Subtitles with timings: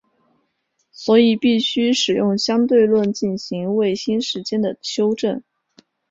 [0.91, 5.43] 所以必须使用相对论进行卫星时间的修正。